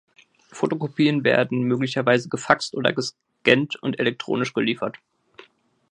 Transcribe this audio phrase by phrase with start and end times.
[0.51, 4.97] Fotokopien werden möglicherweise gefaxt oder gescannt und elektronisch geliefert.